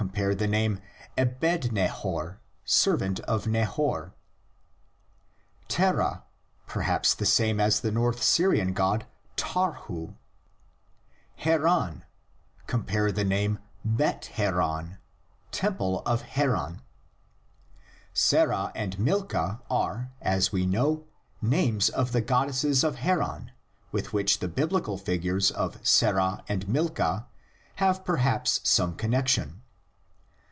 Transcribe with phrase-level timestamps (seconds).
[0.15, 0.79] the name
[1.15, 4.15] Ebednahor = servant of Nahor),
[5.67, 6.23] Terah
[6.65, 9.05] (perhaps the same as the North Syrian god
[9.37, 10.15] Tarhu),
[11.35, 12.03] Haran
[12.67, 13.13] (cp.
[13.13, 16.81] the name Bethharan = temple of Haran).
[18.11, 21.05] Sarah and Milkah are, as we know,
[21.43, 23.51] names of the god desses of Haran,
[23.91, 27.27] with which the Biblical figures of Sarah and Milkah
[27.75, 29.59] have perhaps some connexion.